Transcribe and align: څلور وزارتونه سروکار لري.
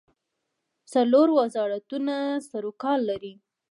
څلور 0.93 1.27
وزارتونه 1.39 2.15
سروکار 2.49 2.97
لري. 3.09 3.33